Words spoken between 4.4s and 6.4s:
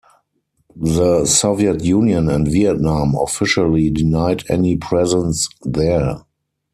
any presence there.